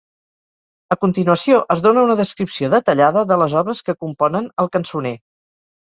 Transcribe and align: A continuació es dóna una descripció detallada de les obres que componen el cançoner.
A 0.95 0.97
continuació 1.05 1.59
es 1.77 1.85
dóna 1.89 2.07
una 2.09 2.17
descripció 2.23 2.73
detallada 2.77 3.27
de 3.35 3.41
les 3.45 3.61
obres 3.65 3.87
que 3.91 3.99
componen 4.07 4.53
el 4.65 4.77
cançoner. 4.79 5.19